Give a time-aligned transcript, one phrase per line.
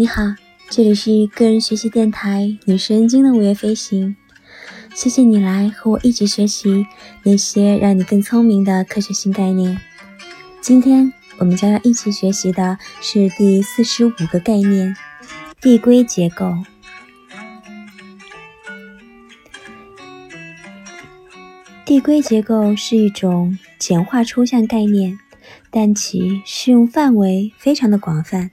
[0.00, 0.22] 你好，
[0.70, 4.14] 这里是个人学习电台女神经的午夜飞行。
[4.94, 6.86] 谢谢你来和我一起学习
[7.24, 9.76] 那些让你更聪明的科学新概念。
[10.60, 14.94] 今天我们将要一起学习的是第四十五个概念——
[15.60, 16.54] 递归结构。
[21.84, 25.18] 递归结构是一种简化抽象概念，
[25.72, 28.52] 但其适用范围非常的广泛。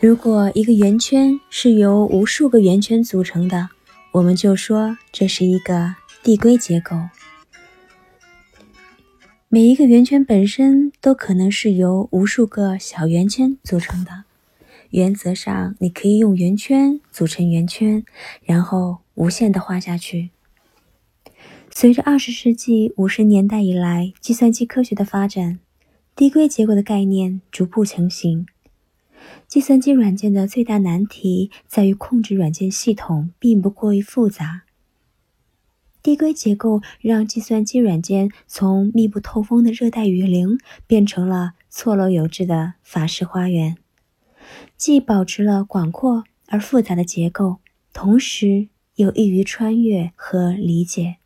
[0.00, 3.68] 如果一个圆圈是由无数个圆圈组成的，
[4.12, 6.96] 我们就说这是一个递归结构。
[9.50, 14.24] 每一个圆圈本身都可能是由无数个小圆圈组成的。
[14.88, 18.02] 原则上，你可以用圆圈组成圆圈，
[18.42, 20.30] 然后无限的画下去。
[21.70, 25.58] 随着二十世纪五十年代以来计算机科学的发展，
[26.16, 28.46] 递归结构的概念逐步成型。
[29.46, 34.62] 计算机软件的最大难题在于控制软件系统并不过于复杂。
[36.02, 43.76] 递归结构让计算机软件从密不透风的热带雨林变成了错落有致的法式花园，
[44.78, 47.58] 既保持了广阔而复杂的结构，
[47.92, 51.16] 同时又易于穿越和理解。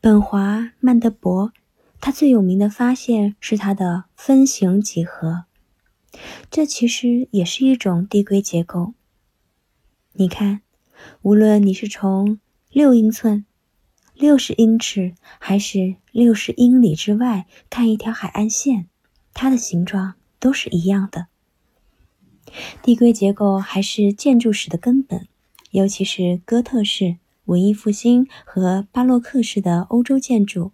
[0.00, 1.52] 本华·曼德伯，
[2.00, 5.44] 他最有名的发现是他的分形几何。
[6.50, 8.94] 这其实也是一种递归结构。
[10.12, 10.62] 你看，
[11.22, 12.38] 无论你是从
[12.70, 13.44] 六英寸、
[14.14, 18.86] 六十英尺，还是六十英里之外看一条海岸线，
[19.34, 21.26] 它的形状都是一样的。
[22.82, 25.26] 递归结构还是建筑史的根本，
[25.72, 30.72] 尤其是哥特式、文艺复兴和巴洛克式的欧洲建筑。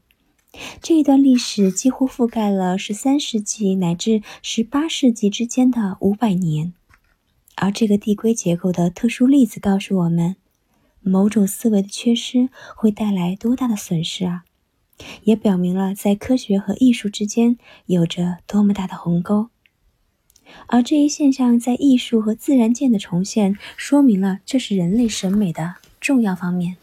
[0.81, 6.75] 这一段历史几乎覆盖了十三世纪乃至十八世纪之间的五百年，
[7.56, 10.36] 而这个递归结构的特殊例子告诉我们，
[11.01, 14.45] 某种思维的缺失会带来多大的损失啊！
[15.24, 19.48] 也表明了在科学和艺术之间有着多么大的鸿沟。
[20.67, 26.77] 而这一现象在艺术和自然界的重现，说明了这是人类审美的重要方面。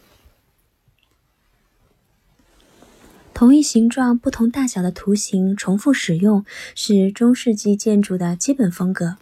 [3.40, 6.44] 同一形状、不同大小的图形重复使用
[6.76, 9.16] 是中世纪建筑的基本风格，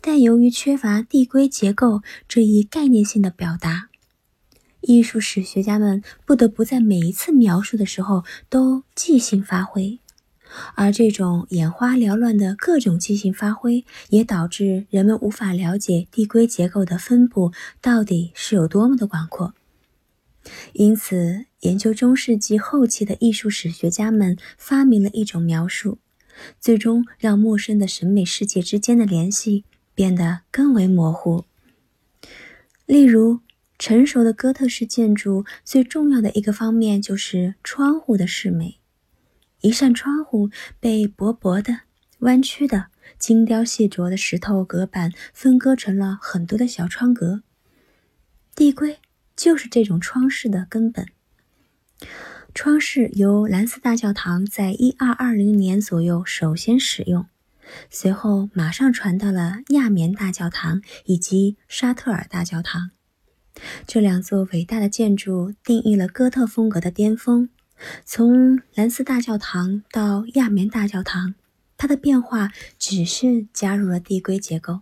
[0.00, 3.88] 但由于缺乏递归结构这一概念性的表达，
[4.80, 10.00] 艺术史学家们不得不在每一次描述的时候都即兴发挥，
[10.74, 19.54] 而这种眼花缭乱的各种即兴发挥，也导致人们无法了解递归结构的分布到底是有多么的广阔。
[20.72, 25.98] 因此，研究中世纪后期的艺术史学家们发明了一种描述，
[26.60, 29.64] 最终让陌生的审美世界之间的联系
[29.94, 31.44] 变得更为模糊。
[32.84, 33.40] 例如，
[33.78, 38.78] 成熟的哥特式建筑最重要的一个方面就是窗户的饰美。
[39.62, 41.80] 一扇窗户被薄薄的、
[42.20, 42.86] 弯曲的、
[43.18, 47.42] 精雕细琢的石头隔板分割成了很多的小窗格，
[48.54, 48.98] 递归。
[49.36, 51.06] 就是这种窗式的根本。
[52.54, 57.26] 窗式由兰斯大教堂在一二二零年左右首先使用，
[57.90, 62.92] 随后马上传到了亚眠大教堂以及沙特尔大教堂。
[63.86, 67.50] 这两座伟大的建筑定义了哥特风格的巅峰。
[68.06, 71.34] 从兰斯大教堂到亚眠大教堂，
[71.76, 74.80] 它的变化只是加入了递归结构。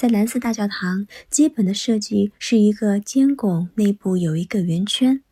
[0.00, 5.22] 在蓝色大教堂，基本的设计是一个尖拱，内部有一个圆圈，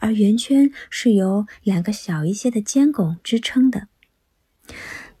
[0.00, 3.88] 而圆圈是由两个小一些的尖拱支撑的。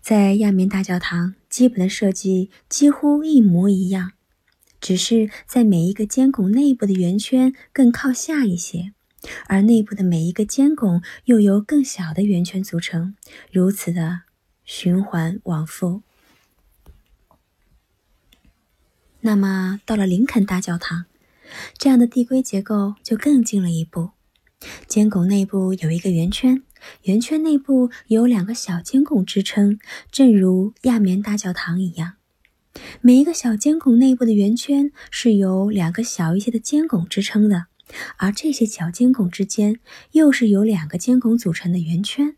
[0.00, 4.12] 在亚眠大教堂，基本的设计几乎一模一样，
[4.80, 8.94] 只是在每一个尖拱内部的圆圈更靠下一些，
[9.48, 13.14] 而内部的每一个尖拱又由更小的圆圈组成，
[13.52, 14.22] 如此的
[14.64, 16.00] 循环往复。
[19.26, 21.06] 那么，到了林肯大教堂，
[21.78, 24.10] 这样的递归结构就更进了一步。
[24.86, 26.62] 尖拱内部有一个圆圈，
[27.04, 29.78] 圆圈内部有两个小尖拱支撑，
[30.10, 32.16] 正如亚眠大教堂一样。
[33.00, 37.68] 每一个小尖拱内部的圆圈是由两个小一些的尖拱支撑的，
[38.18, 39.80] 而这些小尖拱之间
[40.10, 42.36] 又是由两个尖拱组成的圆圈。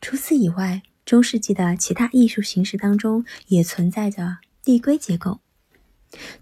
[0.00, 5.40] 除此以外，中世纪的其他艺术形式当中也存在着递归结构。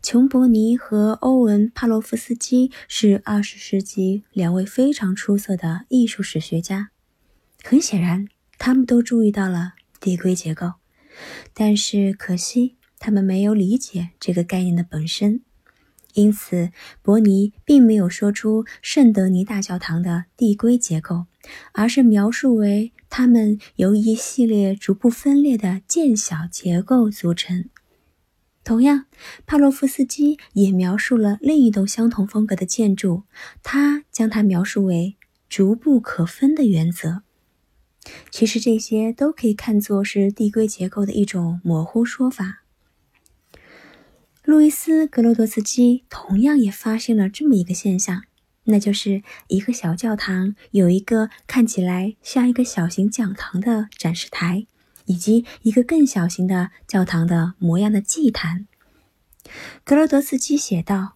[0.02, 6.90] 琼伯尼和欧文·帕洛夫斯基是二十世纪两位非常出色的艺术史学家。
[7.64, 8.28] 很显然，
[8.58, 10.74] 他们都注意到了递归结构，
[11.54, 15.40] 但是可惜他们没有理解这个概念的本身，
[16.12, 21.24] 因此伯尼并没有说出圣德尼大教堂的递归结构，
[21.72, 27.68] 而是描述为它们由一系列逐步分裂的渐小结构组成。
[28.64, 29.06] 同样，
[29.46, 33.22] 帕洛夫斯基也描述了另一栋相同风格的建筑，
[33.62, 35.16] 他将它描述为
[35.48, 37.22] 逐步可分的原则。
[38.30, 42.62] 其实这些都可以看作是递归结构的一种模糊说法。
[44.44, 48.24] 路易斯·格罗多斯基同样也发现了这么一个现象，
[48.68, 54.66] 那就是一个小教堂有一个看起来像一个小型讲堂的展示台。
[55.10, 58.68] 以及一个更小型的教堂的模样的祭坛，
[59.82, 61.14] 格罗德斯基写道：“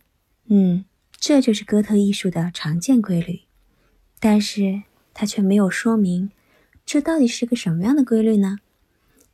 [0.48, 0.86] 嗯，
[1.20, 3.42] 这就是哥特艺术的常见规律。”
[4.18, 6.30] 但是他却没有说明
[6.86, 8.56] 这到底是个什么样的规律呢？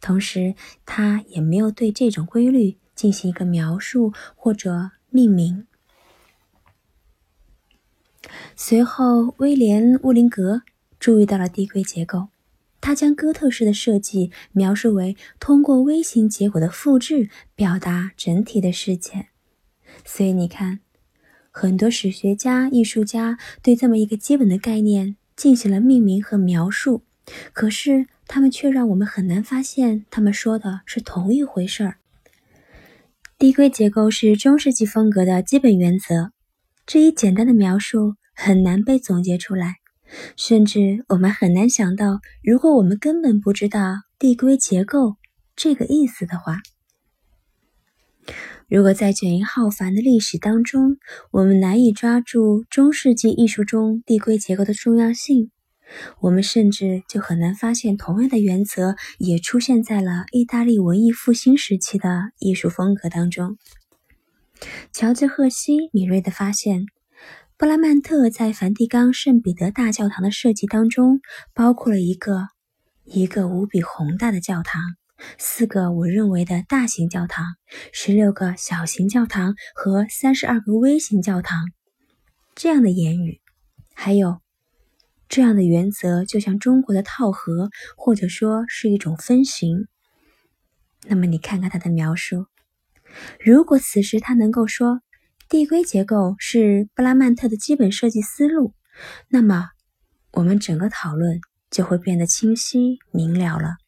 [0.00, 5.68] 同时，他也没有对这种规律进行一个描述或者命名。
[8.56, 10.62] 随后，威廉·乌林格
[10.98, 12.28] 注意到了递归结构。
[12.80, 19.26] 他将哥特式的设计描述为通过微型结果的复制表达整体的事件，
[20.04, 20.78] 所以你看，
[21.50, 27.02] 很多史学家、艺术家对这么一个基本的概念进行了命名和描述，
[27.52, 31.96] 可是他们却让我们很难发现他们说的是同一回事儿。
[33.36, 36.30] 递归结构是中世纪风格的基本原则，
[36.88, 39.74] 这一简单的描述很难被总结出来。
[40.36, 45.16] 甚至我们很难想到，如果我们根本不知道递归结构
[45.54, 46.62] 这个意思的话，
[48.68, 50.96] 如果在卷帙浩繁的历史当中，
[51.30, 55.50] 我们难以抓住中世纪艺术中递归结构的重要性，
[56.20, 63.58] 我们甚至就很难发现同样的原则也出现在了意大利文艺复兴时期的艺术风格当中。
[64.92, 66.86] 乔治·赫西敏锐地发现。
[67.56, 71.20] 布拉曼特在梵蒂冈圣彼得大教堂的设计当中，
[71.54, 72.46] 包括了一个
[73.02, 74.80] 一个无比宏大的教堂，
[75.38, 77.44] 四个我认为的大型教堂，
[77.92, 81.64] 十六个小型教堂和三十二个微型教堂。
[82.54, 83.40] 这样的言语，
[83.92, 84.40] 还有
[85.28, 89.88] 这样的原则，就像中国的套盒，或者说是一种分形。
[91.08, 92.46] 那么你看看他的描述，
[93.40, 95.00] 如果此时他能够说。
[95.50, 98.74] 递归结构是布拉曼特的基本设计思路，
[99.30, 99.70] 那么
[100.32, 101.40] 我们整个讨论
[101.70, 103.78] 就会变得清晰明了了，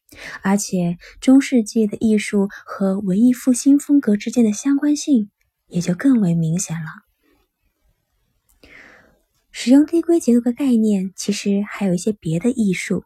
[0.41, 5.29] 而且中世纪的艺术和文艺复兴风格之间的相关性
[5.67, 6.87] 也就更为明显了。
[9.51, 13.03] 使用递归结构的概念，其实还有一些别的艺术，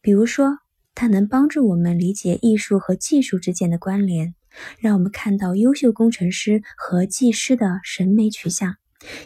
[0.00, 0.58] 比如说，
[0.96, 4.34] 它能帮助我们理解艺术和技术之间的关联。
[4.78, 8.76] 让我们看到优秀工程师和技师的审美取向，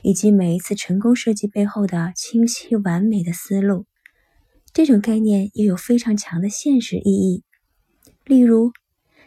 [0.03, 3.87] 以及每一次成功设计背后的清晰完美的思路。
[4.73, 7.45] 这种概念也有非常强的现实意义。
[8.25, 8.73] 例如，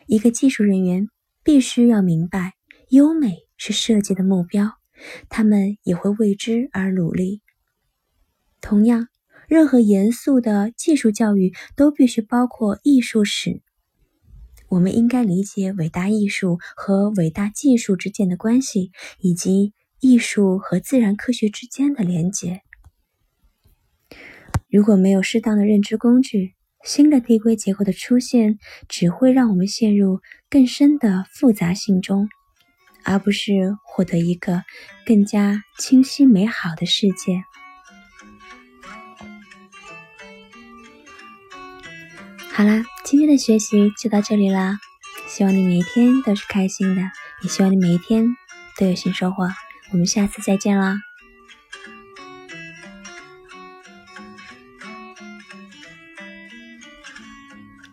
[0.08, 1.08] 一个技术人员
[1.44, 2.54] 必须要明白，
[2.90, 4.74] 优美是设计的目标，
[5.30, 7.42] 他们也会为之而努力。
[8.60, 9.08] 同样，
[9.48, 13.62] 任何严肃的技术教育都必须包括艺术史。
[14.70, 22.62] 我们应该理解伟大艺术和伟大技术之间的关系，以及艺术和自然科学之间的连结。
[24.70, 30.20] 如果没有适当的认知工具，新的递归结构的出现只会让我们陷入
[30.50, 32.28] 更深的复杂性中，
[33.04, 34.64] 而不是获得一个
[35.06, 37.42] 更加清晰美好的世界。
[42.58, 44.80] 好啦，今天的学习就到这里啦。
[45.28, 47.04] 希望你每一天都是开心的，
[47.44, 48.36] 也希望你每一天
[48.80, 49.48] 都有新收获。
[49.92, 50.96] 我们下次再见啦！